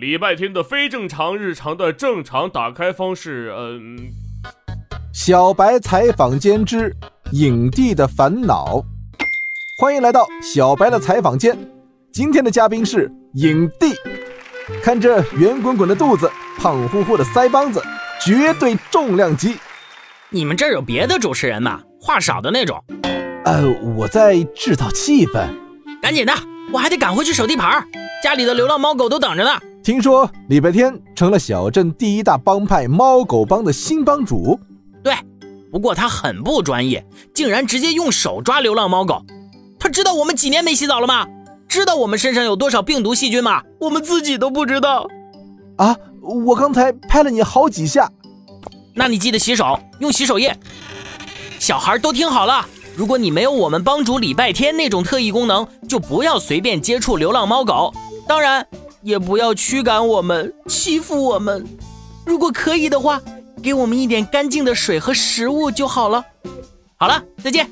[0.00, 3.98] 礼拜天的非正常日常的正常打开方式，嗯，
[5.12, 6.96] 小白采访间之
[7.32, 8.82] 影帝的烦恼，
[9.78, 11.54] 欢迎来到小白的采访间。
[12.10, 13.92] 今天的嘉宾是影帝，
[14.82, 17.82] 看这圆滚滚的肚子，胖乎乎的腮帮子，
[18.24, 19.58] 绝对重量级。
[20.30, 21.82] 你们这儿有别的主持人吗？
[22.00, 22.82] 话少的那种。
[23.44, 25.46] 呃，我在制造气氛。
[26.00, 26.32] 赶紧的，
[26.72, 27.86] 我还得赶回去守地盘，
[28.24, 29.60] 家里的流浪猫狗都等着呢。
[29.90, 34.56] 听说礼拜天成了小镇第一大帮派猫狗帮的新帮主。
[35.02, 35.12] 对，
[35.72, 37.04] 不过他很不专业，
[37.34, 39.24] 竟然直接用手抓流浪猫狗。
[39.80, 41.26] 他知道我们几年没洗澡了吗？
[41.66, 43.64] 知道我们身上有多少病毒细菌吗？
[43.80, 45.08] 我们自己都不知道。
[45.74, 48.08] 啊，我刚才拍了你好几下。
[48.94, 50.56] 那你记得洗手，用洗手液。
[51.58, 52.64] 小孩都听好了，
[52.94, 57.92] 如果你没有我们帮主礼拜天那种特异功能，就不要随便接触流浪猫狗。
[58.30, 58.64] 当然。
[59.02, 61.66] 也不要驱赶我们，欺负我们。
[62.26, 63.18] 如果可以的话，
[63.62, 66.22] 给我们一点干净的水和食物就好了。
[66.96, 67.66] 好了，再见。